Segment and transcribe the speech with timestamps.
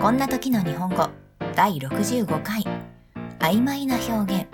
[0.00, 1.08] こんな時の日本語
[1.56, 2.62] 第65回
[3.40, 4.46] 曖昧な表現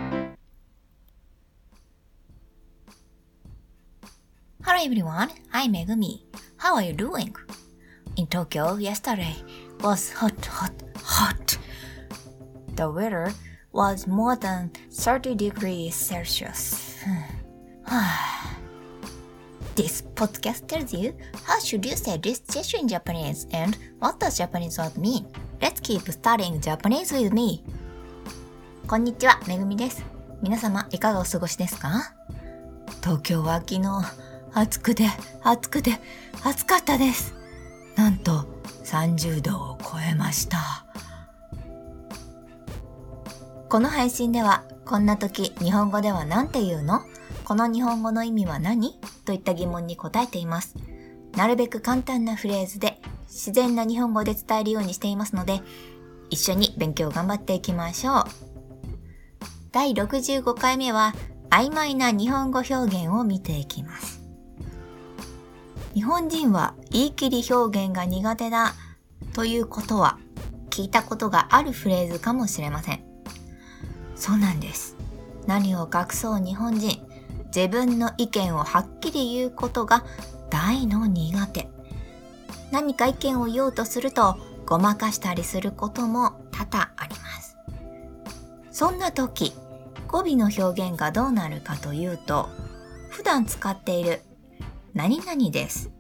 [4.63, 6.23] Hello everyone, I'm Megumi.
[6.57, 7.35] How are you doing?
[8.17, 9.35] In Tokyo yesterday
[9.83, 10.73] was hot, hot,
[11.03, 11.59] hot.
[12.77, 13.31] The weather
[13.71, 16.97] was more than 30 degrees Celsius.
[19.75, 24.39] This podcast tells you how should you say this gesture in Japanese and what does
[24.39, 25.27] Japanese word mean.
[25.61, 27.65] Let's keep studying Japanese with me.
[28.87, 30.05] こんにちは、めぐみです。
[30.43, 32.15] 皆様、いかがお過ごしですか
[33.03, 33.83] 東京は昨日、
[34.53, 35.09] 暑くて、
[35.43, 35.99] 暑くて、
[36.45, 37.35] 暑かったです。
[37.97, 38.47] なんと、
[38.85, 40.87] 30度を超えました。
[43.69, 47.01] この配信では、こんな時、日本語では何て言うの
[47.45, 48.99] この日本語の意味は何？
[49.27, 50.77] といった疑問に答えています。
[51.37, 55.61] なるべく簡単なフレーズで自然な日本語で伝えるようにしていますので、
[56.31, 58.25] 一緒に勉強頑張っていきましょう。
[59.73, 61.13] 第65回目は
[61.51, 64.23] 曖昧な日本語表現を見ていきます。
[65.93, 68.75] 日本人は言い切り表現が苦手だ
[69.35, 70.19] ということは
[70.71, 73.05] 聞いたことがあるフレーズかもしれません。
[74.17, 74.97] そうなんです。
[75.47, 77.01] 何を隠そう日本人。
[77.55, 80.05] 自分の意見をはっきり言うことが
[80.51, 81.69] 大の苦手。
[82.73, 87.57] 何か意見を言おうとするとごまかしたりすることも多々あります。
[88.73, 89.53] そんな時、
[90.09, 92.49] 語尾の表現がどうなるかというと、
[93.11, 94.23] 普段使っている
[94.93, 95.93] 何々です。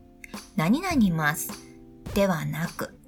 [0.56, 1.52] 何々ます。
[2.14, 2.98] ではなく、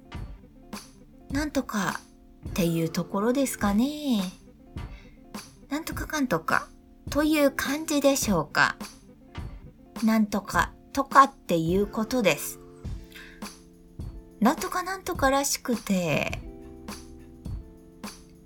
[1.31, 1.99] なんとか
[2.49, 4.21] っていうところですかね。
[5.67, 6.69] なんとかかんとか
[7.17, 8.75] という感じでしょうか。
[10.03, 12.59] なんとかとかっていうことです。
[14.39, 16.39] なんとかなんとからしくて、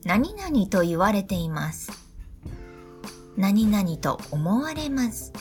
[0.06, 1.92] 何々と言われています。
[3.36, 5.34] 何々と思われます。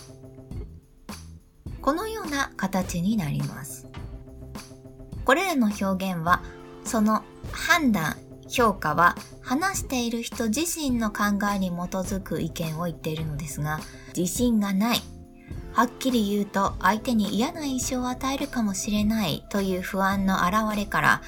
[1.81, 3.87] このような形になります。
[5.25, 6.43] これらの表現は、
[6.83, 8.17] その判断、
[8.50, 11.25] 評価は話している人自身の考
[11.55, 13.81] えに基づく意見を言っているのですが、
[14.16, 15.00] 自信がない。
[15.72, 21.22] はっきり言うと相手に嫌な印象を与えるかもしれないという不安の表れから、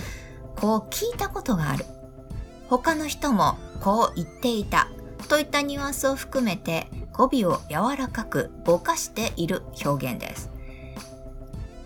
[0.56, 1.84] こう聞いたことがある。
[2.68, 4.88] 他の人もこう言っていた。
[5.28, 10.50] といったニュアンスを含めて語尾を柔らかくぼかしている表現です。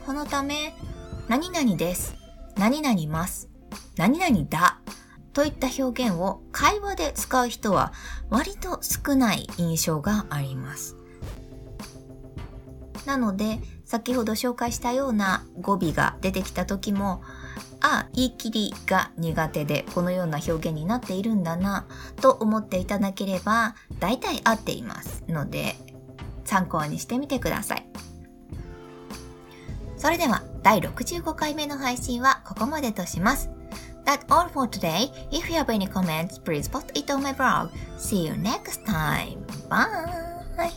[0.04, 0.74] このため、
[1.28, 2.14] 何々です。
[2.56, 3.48] 何々ます。
[3.96, 4.80] 何々だ。
[5.36, 7.92] といった表現を会話で使う人は
[8.30, 10.96] 割と少ない印象があります。
[13.04, 17.22] なので、先ほど紹介したような語尾が出てきた時も、
[17.82, 21.86] あ、言い切りが苦手でこのような表現になっているんだな
[22.22, 25.74] と思っていただければ大体合っていますので
[26.46, 27.86] 参考にしてみてください。
[29.98, 33.55] それでは第65回目の配信はここまでとします。
[34.06, 35.10] That's all for today.
[35.32, 37.70] If you have any comments, please post it on my blog.
[37.98, 39.44] See you next time.
[39.68, 40.72] Bye!